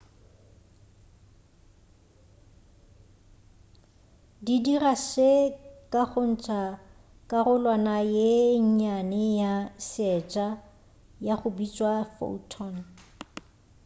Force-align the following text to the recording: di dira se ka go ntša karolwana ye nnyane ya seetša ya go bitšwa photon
di 4.45 4.55
dira 4.65 4.93
se 5.09 5.31
ka 5.91 6.03
go 6.09 6.21
ntša 6.31 6.59
karolwana 7.29 7.97
ye 8.15 8.31
nnyane 8.65 9.23
ya 9.41 9.53
seetša 9.89 10.47
ya 11.25 11.33
go 11.39 11.49
bitšwa 11.57 11.93
photon 12.15 12.75